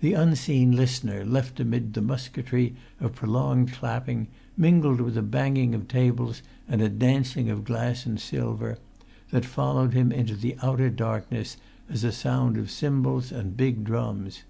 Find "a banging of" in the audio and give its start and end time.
5.18-5.86